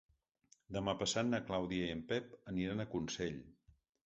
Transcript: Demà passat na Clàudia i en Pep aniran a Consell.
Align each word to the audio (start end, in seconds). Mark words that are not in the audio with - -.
Demà 0.77 0.95
passat 1.01 1.29
na 1.33 1.41
Clàudia 1.51 1.91
i 1.91 1.93
en 1.97 2.01
Pep 2.13 2.33
aniran 2.55 2.83
a 2.83 2.89
Consell. 2.97 3.39